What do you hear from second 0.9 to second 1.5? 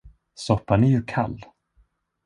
kall!